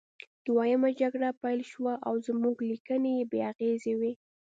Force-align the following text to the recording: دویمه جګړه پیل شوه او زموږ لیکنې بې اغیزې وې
دویمه 0.45 0.89
جګړه 1.01 1.29
پیل 1.41 1.61
شوه 1.71 1.93
او 2.07 2.13
زموږ 2.27 2.57
لیکنې 2.69 3.15
بې 3.29 3.39
اغیزې 3.51 3.93
وې 3.99 4.11